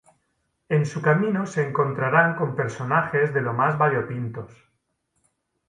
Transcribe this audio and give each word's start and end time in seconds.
En 0.67 0.87
su 0.87 0.99
camino 0.99 1.45
se 1.45 1.61
encontrarán 1.61 2.35
con 2.35 2.55
personajes 2.55 3.35
de 3.35 3.41
lo 3.41 3.53
más 3.53 3.77
variopintos. 3.77 4.51